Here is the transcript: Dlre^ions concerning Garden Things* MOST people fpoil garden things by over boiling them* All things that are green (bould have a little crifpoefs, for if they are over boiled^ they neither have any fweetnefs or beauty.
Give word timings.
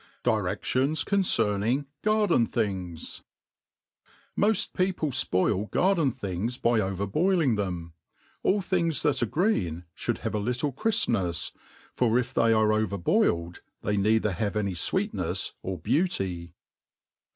Dlre^ions 0.23 1.05
concerning 1.05 1.85
Garden 2.01 2.47
Things* 2.47 3.21
MOST 4.35 4.73
people 4.73 5.11
fpoil 5.11 5.69
garden 5.69 6.11
things 6.11 6.57
by 6.57 6.79
over 6.79 7.05
boiling 7.05 7.53
them* 7.53 7.93
All 8.41 8.61
things 8.61 9.03
that 9.03 9.21
are 9.21 9.27
green 9.27 9.85
(bould 10.03 10.17
have 10.17 10.33
a 10.33 10.39
little 10.39 10.73
crifpoefs, 10.73 11.51
for 11.93 12.17
if 12.17 12.33
they 12.33 12.51
are 12.51 12.73
over 12.73 12.97
boiled^ 12.97 13.59
they 13.83 13.95
neither 13.95 14.31
have 14.31 14.55
any 14.57 14.73
fweetnefs 14.73 15.53
or 15.61 15.77
beauty. 15.77 16.55